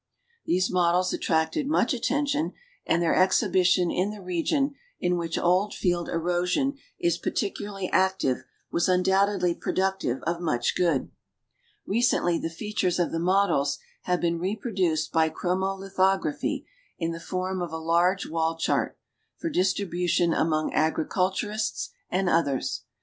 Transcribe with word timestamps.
These 0.47 0.71
models 0.71 1.13
attracted 1.13 1.67
much 1.67 1.93
attention, 1.93 2.53
and 2.87 3.03
their 3.03 3.13
exhibition 3.13 3.91
in 3.91 4.09
the 4.09 4.19
region 4.19 4.73
in 4.99 5.15
which 5.15 5.37
old 5.37 5.75
field 5.75 6.09
erosion 6.09 6.73
is 6.97 7.19
particularly 7.19 7.87
active 7.91 8.43
was 8.71 8.89
undoubtedly 8.89 9.53
productive 9.53 10.23
of 10.23 10.41
much 10.41 10.75
good. 10.75 11.11
Recently 11.85 12.39
the 12.39 12.49
features 12.49 12.97
of 12.97 13.11
the 13.11 13.19
models 13.19 13.77
have 14.05 14.19
been 14.21 14.39
reproduced 14.39 15.11
by 15.11 15.29
chromo 15.29 15.75
lithography 15.75 16.65
in 16.97 17.11
the 17.11 17.19
form 17.19 17.61
of 17.61 17.71
a 17.71 17.77
large 17.77 18.25
wall 18.27 18.57
chart, 18.57 18.97
for 19.37 19.51
distribution 19.51 20.33
among 20.33 20.73
agriculturists 20.73 21.91
and 22.09 22.27
others. 22.27 22.85